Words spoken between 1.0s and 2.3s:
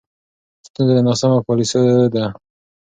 ناسمو پالیسیو ده.